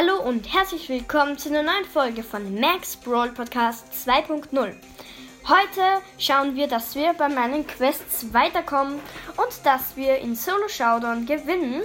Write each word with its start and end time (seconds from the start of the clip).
Hallo 0.00 0.18
und 0.22 0.50
herzlich 0.50 0.88
willkommen 0.88 1.36
zu 1.36 1.50
einer 1.50 1.62
neuen 1.62 1.84
Folge 1.84 2.22
von 2.22 2.58
Max 2.58 2.96
Brawl 2.96 3.32
Podcast 3.32 3.84
2.0. 3.92 4.72
Heute 5.46 6.02
schauen 6.16 6.56
wir, 6.56 6.68
dass 6.68 6.94
wir 6.94 7.12
bei 7.12 7.28
meinen 7.28 7.66
Quests 7.66 8.32
weiterkommen 8.32 8.98
und 9.36 9.66
dass 9.66 9.98
wir 9.98 10.16
in 10.16 10.34
Solo 10.34 10.68
Showdown 10.68 11.26
gewinnen, 11.26 11.82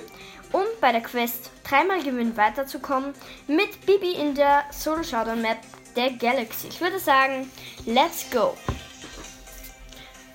um 0.53 0.61
bei 0.79 0.93
der 0.93 1.01
Quest 1.01 1.51
dreimal 1.65 2.01
gewinnen 2.01 2.37
weiterzukommen 2.37 3.13
mit 3.47 3.85
Bibi 3.85 4.13
in 4.13 4.33
der 4.33 4.63
Solo 4.71 5.03
Showdown 5.03 5.41
Map 5.41 5.57
der 5.97 6.11
Galaxy. 6.11 6.69
Ich 6.69 6.79
würde 6.79 6.99
sagen, 6.99 7.51
let's 7.85 8.29
go. 8.31 8.55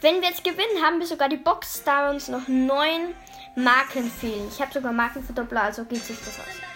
Wenn 0.03 0.21
wir 0.21 0.29
jetzt 0.29 0.45
gewinnen, 0.45 0.85
haben 0.85 0.99
wir 0.99 1.07
sogar 1.07 1.31
die 1.31 1.39
Box, 1.39 1.83
da 1.83 2.11
uns 2.11 2.29
noch 2.29 2.47
neun 2.47 3.15
Marken 3.57 4.11
fehlen. 4.11 4.49
Ich 4.53 4.61
habe 4.61 4.71
sogar 4.71 4.93
Markenverdoppler, 4.93 5.63
also 5.63 5.85
geht 5.87 6.05
sich 6.05 6.19
das 6.19 6.39
aus. 6.41 6.70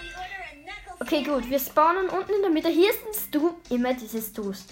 Okay, 1.00 1.24
gut. 1.24 1.50
Wir 1.50 1.58
spawnen 1.58 2.08
unten 2.08 2.32
in 2.34 2.42
der 2.42 2.50
Mitte. 2.50 2.68
Hier 2.68 2.90
ist 2.90 3.00
ein 3.06 3.14
Stu. 3.14 3.54
Immer 3.68 3.94
diese 3.94 4.22
Stus. 4.22 4.64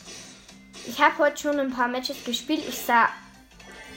Ich 0.86 1.00
habe 1.00 1.18
heute 1.18 1.36
schon 1.36 1.58
ein 1.58 1.72
paar 1.72 1.88
Matches 1.88 2.24
gespielt. 2.24 2.62
Ich 2.68 2.78
sah 2.78 3.08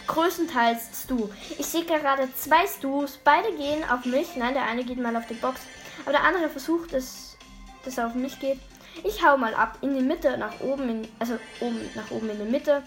größtenteils 0.08 1.04
Stu. 1.04 1.30
Ich 1.60 1.68
sehe 1.68 1.86
gerade 1.86 2.28
zwei 2.36 2.66
Stus. 2.66 3.20
Beide 3.24 3.54
gehen 3.56 3.88
auf 3.90 4.06
mich. 4.06 4.36
Nein, 4.36 4.56
der 4.56 4.64
eine 4.64 4.84
geht 4.84 4.98
mal 4.98 5.16
auf 5.16 5.28
die 5.28 5.36
Box. 5.36 5.62
Aber 6.04 6.14
der 6.14 6.24
andere 6.24 6.50
versucht, 6.50 6.94
dass 6.94 7.38
das 7.84 8.00
auf 8.00 8.16
mich 8.16 8.40
geht. 8.40 8.60
Ich 9.04 9.24
hau 9.24 9.38
mal 9.38 9.54
ab. 9.54 9.78
In 9.82 9.96
die 9.96 10.04
Mitte, 10.04 10.36
nach 10.38 10.60
oben. 10.62 10.90
In, 10.90 11.08
also 11.20 11.38
oben, 11.60 11.80
nach 11.94 12.10
oben 12.10 12.30
in 12.32 12.40
die 12.40 12.52
Mitte. 12.52 12.82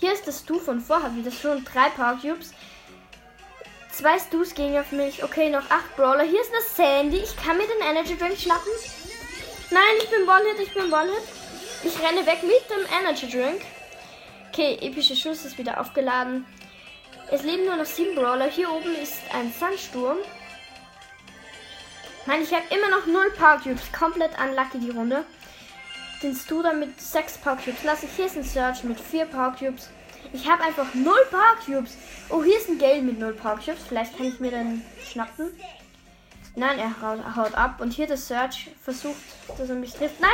Hier 0.00 0.12
ist 0.12 0.26
das 0.26 0.40
Stu 0.40 0.58
von 0.58 0.80
vorher 0.80 1.14
wieder 1.16 1.30
schon 1.30 1.64
drei 1.64 1.88
Power 1.88 2.18
Cubes. 2.20 2.52
Zwei 3.92 4.18
Stus 4.18 4.54
gehen 4.54 4.76
auf 4.78 4.90
mich. 4.90 5.22
Okay, 5.22 5.50
noch 5.50 5.70
acht 5.70 5.94
Brawler. 5.96 6.24
Hier 6.24 6.40
ist 6.40 6.50
eine 6.50 6.62
Sandy. 6.62 7.18
Ich 7.18 7.36
kann 7.36 7.58
mir 7.58 7.66
den 7.66 7.86
Energy 7.88 8.16
Drink 8.16 8.38
schnappen. 8.38 8.72
Nein, 9.70 9.82
ich 10.02 10.10
bin 10.10 10.22
One-Hit, 10.28 10.66
ich 10.66 10.74
bin 10.74 10.92
One-Hit. 10.92 11.22
Ich 11.84 12.02
renne 12.02 12.26
weg 12.26 12.42
mit 12.42 12.70
dem 12.70 12.86
Energy 13.00 13.28
Drink. 13.28 13.62
Okay, 14.48 14.78
epische 14.80 15.14
Schuss 15.14 15.44
ist 15.44 15.58
wieder 15.58 15.78
aufgeladen. 15.80 16.46
Es 17.30 17.42
leben 17.42 17.64
nur 17.64 17.76
noch 17.76 17.84
sieben 17.84 18.14
Brawler. 18.14 18.46
Hier 18.46 18.70
oben 18.70 18.94
ist 18.96 19.20
ein 19.32 19.52
Sandsturm. 19.52 20.18
Nein, 22.26 22.42
ich 22.42 22.52
habe 22.52 22.64
immer 22.70 22.88
noch 22.88 23.06
null 23.06 23.30
Power 23.38 23.60
Cubes. 23.62 23.92
Komplett 23.92 24.32
unlucky 24.38 24.78
die 24.78 24.90
Runde. 24.90 25.24
Den 26.22 26.34
Stu 26.34 26.62
da 26.62 26.72
mit 26.72 27.00
sechs 27.00 27.36
Power 27.36 27.56
Cubes 27.56 27.82
lasse 27.84 28.06
ich. 28.06 28.12
Hier 28.16 28.26
ist 28.26 28.36
ein 28.36 28.44
Search 28.44 28.84
mit 28.84 28.98
vier 29.00 29.26
Power 29.26 29.54
Cubes. 29.58 29.90
Ich 30.32 30.48
habe 30.48 30.62
einfach 30.62 30.94
null 30.94 31.26
Power 31.30 31.56
Cubes. 31.64 31.92
Oh, 32.30 32.42
hier 32.42 32.56
ist 32.56 32.68
ein 32.68 32.78
Gale 32.78 33.02
mit 33.02 33.18
null 33.18 33.34
Power 33.34 33.58
Cubes. 33.58 33.82
Vielleicht 33.86 34.16
kann 34.16 34.26
ich 34.26 34.40
mir 34.40 34.50
den 34.50 34.84
schnappen. 35.04 35.50
Nein, 36.54 36.78
er 36.78 37.36
haut 37.36 37.54
ab. 37.54 37.80
Und 37.80 37.92
hier 37.92 38.06
der 38.06 38.16
Search 38.16 38.70
versucht, 38.82 39.20
dass 39.58 39.68
er 39.68 39.74
mich 39.74 39.92
trifft. 39.92 40.20
Nein! 40.20 40.30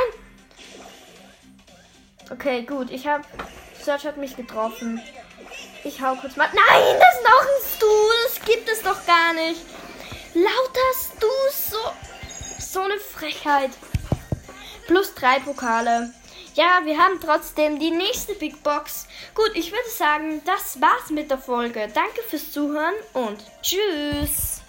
Okay, 2.30 2.62
gut. 2.62 2.90
Ich 2.90 3.06
habe. 3.06 3.24
Search 3.82 4.04
hat 4.04 4.16
mich 4.16 4.36
getroffen. 4.36 5.00
Ich 5.84 6.00
hau 6.02 6.14
kurz 6.16 6.36
mal. 6.36 6.48
Nein, 6.48 6.96
das 6.98 7.14
ist 7.14 7.24
noch 7.24 7.42
ein 7.42 7.76
Stu. 7.76 7.86
Das 8.24 8.44
gibt 8.44 8.68
es 8.68 8.82
doch 8.82 9.06
gar 9.06 9.32
nicht. 9.34 9.62
Lauter 10.34 10.92
Stus. 10.94 11.70
So. 11.70 11.78
So 12.58 12.80
eine 12.80 12.98
Frechheit. 12.98 13.70
Plus 14.86 15.14
drei 15.14 15.38
Pokale. 15.40 16.12
Ja, 16.58 16.80
wir 16.82 16.98
haben 16.98 17.20
trotzdem 17.20 17.78
die 17.78 17.92
nächste 17.92 18.34
Big 18.34 18.64
Box. 18.64 19.06
Gut, 19.36 19.52
ich 19.54 19.70
würde 19.70 19.88
sagen, 19.90 20.42
das 20.44 20.80
war's 20.80 21.08
mit 21.08 21.30
der 21.30 21.38
Folge. 21.38 21.88
Danke 21.94 22.20
fürs 22.28 22.50
Zuhören 22.50 22.96
und 23.12 23.44
tschüss. 23.62 24.60